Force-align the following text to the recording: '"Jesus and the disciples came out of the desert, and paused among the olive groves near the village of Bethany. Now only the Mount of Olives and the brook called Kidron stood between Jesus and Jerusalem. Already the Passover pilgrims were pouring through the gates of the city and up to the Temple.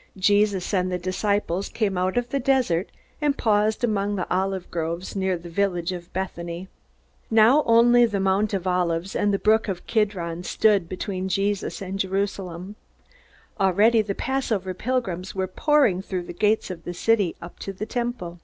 '"Jesus 0.16 0.72
and 0.72 0.90
the 0.90 0.96
disciples 0.96 1.68
came 1.68 1.98
out 1.98 2.16
of 2.16 2.30
the 2.30 2.40
desert, 2.40 2.88
and 3.20 3.36
paused 3.36 3.84
among 3.84 4.16
the 4.16 4.26
olive 4.34 4.70
groves 4.70 5.14
near 5.14 5.36
the 5.36 5.50
village 5.50 5.92
of 5.92 6.10
Bethany. 6.14 6.68
Now 7.30 7.62
only 7.66 8.06
the 8.06 8.18
Mount 8.18 8.54
of 8.54 8.66
Olives 8.66 9.14
and 9.14 9.30
the 9.30 9.38
brook 9.38 9.64
called 9.64 9.86
Kidron 9.86 10.42
stood 10.42 10.88
between 10.88 11.28
Jesus 11.28 11.82
and 11.82 11.98
Jerusalem. 11.98 12.76
Already 13.60 14.00
the 14.00 14.14
Passover 14.14 14.72
pilgrims 14.72 15.34
were 15.34 15.46
pouring 15.46 16.00
through 16.00 16.22
the 16.22 16.32
gates 16.32 16.70
of 16.70 16.84
the 16.84 16.94
city 16.94 17.36
and 17.38 17.44
up 17.50 17.58
to 17.58 17.74
the 17.74 17.84
Temple. 17.84 18.40